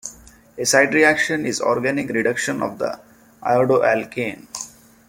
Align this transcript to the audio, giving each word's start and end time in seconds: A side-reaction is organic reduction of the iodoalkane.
A 0.57 0.65
side-reaction 0.65 1.45
is 1.45 1.61
organic 1.61 2.09
reduction 2.09 2.63
of 2.63 2.79
the 2.79 2.99
iodoalkane. 3.43 4.47